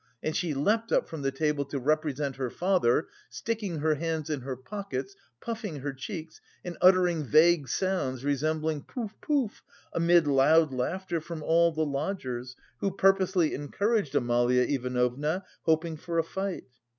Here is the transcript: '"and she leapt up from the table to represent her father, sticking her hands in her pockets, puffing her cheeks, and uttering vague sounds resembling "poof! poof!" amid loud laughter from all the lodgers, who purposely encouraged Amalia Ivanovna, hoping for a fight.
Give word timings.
'"and 0.23 0.35
she 0.35 0.51
leapt 0.55 0.91
up 0.91 1.07
from 1.07 1.21
the 1.21 1.29
table 1.31 1.63
to 1.63 1.77
represent 1.77 2.37
her 2.37 2.49
father, 2.49 3.07
sticking 3.29 3.77
her 3.81 3.93
hands 3.93 4.31
in 4.31 4.41
her 4.41 4.55
pockets, 4.55 5.15
puffing 5.39 5.81
her 5.81 5.93
cheeks, 5.93 6.41
and 6.65 6.75
uttering 6.81 7.23
vague 7.23 7.67
sounds 7.67 8.25
resembling 8.25 8.81
"poof! 8.81 9.13
poof!" 9.21 9.61
amid 9.93 10.25
loud 10.25 10.73
laughter 10.73 11.21
from 11.21 11.43
all 11.43 11.71
the 11.71 11.85
lodgers, 11.85 12.55
who 12.79 12.89
purposely 12.89 13.53
encouraged 13.53 14.15
Amalia 14.15 14.63
Ivanovna, 14.63 15.45
hoping 15.65 15.97
for 15.97 16.17
a 16.17 16.23
fight. 16.23 16.63